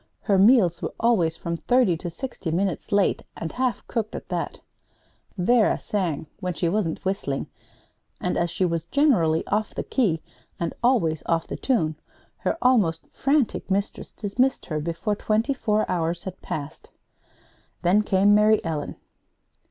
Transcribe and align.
Her 0.21 0.39
meals 0.39 0.81
were 0.81 0.95
always 0.99 1.37
from 1.37 1.57
thirty 1.57 1.95
to 1.97 2.09
sixty 2.09 2.49
minutes 2.49 2.91
late, 2.91 3.21
and 3.37 3.51
half 3.51 3.85
cooked 3.87 4.15
at 4.15 4.29
that. 4.29 4.59
Vera 5.37 5.77
sang 5.77 6.25
when 6.39 6.55
she 6.55 6.67
wasn't 6.67 7.05
whistling 7.05 7.45
and 8.19 8.35
as 8.35 8.49
she 8.49 8.65
was 8.65 8.85
generally 8.85 9.45
off 9.45 9.75
the 9.75 9.83
key, 9.83 10.23
and 10.59 10.73
always 10.81 11.21
off 11.27 11.45
the 11.45 11.55
tune, 11.55 11.97
her 12.37 12.57
almost 12.63 13.05
frantic 13.13 13.69
mistress 13.69 14.11
dismissed 14.11 14.65
her 14.65 14.79
before 14.79 15.15
twenty 15.15 15.53
four 15.53 15.85
hours 15.87 16.23
had 16.23 16.41
passed. 16.41 16.89
Then 17.83 18.01
came 18.01 18.33
Mary 18.33 18.59
Ellen. 18.65 18.95